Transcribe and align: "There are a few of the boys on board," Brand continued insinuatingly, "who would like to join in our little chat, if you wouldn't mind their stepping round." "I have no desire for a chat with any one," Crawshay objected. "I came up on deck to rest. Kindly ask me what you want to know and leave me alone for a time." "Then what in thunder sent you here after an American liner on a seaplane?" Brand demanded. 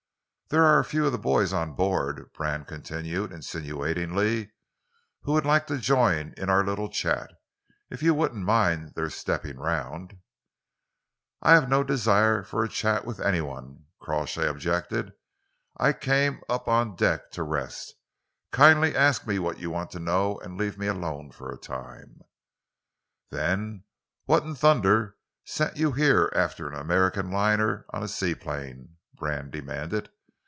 "There 0.53 0.65
are 0.65 0.79
a 0.79 0.83
few 0.83 1.05
of 1.05 1.13
the 1.13 1.17
boys 1.17 1.53
on 1.53 1.75
board," 1.75 2.29
Brand 2.33 2.67
continued 2.67 3.31
insinuatingly, 3.31 4.51
"who 5.21 5.31
would 5.31 5.45
like 5.45 5.65
to 5.67 5.77
join 5.77 6.33
in 6.35 6.49
our 6.49 6.61
little 6.61 6.89
chat, 6.89 7.31
if 7.89 8.03
you 8.03 8.13
wouldn't 8.13 8.43
mind 8.43 8.89
their 8.93 9.09
stepping 9.09 9.55
round." 9.55 10.17
"I 11.41 11.53
have 11.53 11.69
no 11.69 11.85
desire 11.85 12.43
for 12.43 12.65
a 12.65 12.67
chat 12.67 13.05
with 13.05 13.21
any 13.21 13.39
one," 13.39 13.85
Crawshay 14.01 14.45
objected. 14.45 15.13
"I 15.77 15.93
came 15.93 16.41
up 16.49 16.67
on 16.67 16.97
deck 16.97 17.31
to 17.31 17.43
rest. 17.43 17.93
Kindly 18.51 18.93
ask 18.93 19.25
me 19.25 19.39
what 19.39 19.57
you 19.57 19.69
want 19.69 19.89
to 19.91 19.99
know 19.99 20.37
and 20.39 20.57
leave 20.57 20.77
me 20.77 20.87
alone 20.87 21.31
for 21.31 21.49
a 21.49 21.57
time." 21.57 22.19
"Then 23.29 23.85
what 24.25 24.43
in 24.43 24.55
thunder 24.55 25.15
sent 25.45 25.77
you 25.77 25.93
here 25.93 26.29
after 26.35 26.67
an 26.67 26.75
American 26.77 27.31
liner 27.31 27.85
on 27.93 28.03
a 28.03 28.09
seaplane?" 28.09 28.97
Brand 29.15 29.51
demanded. 29.51 30.09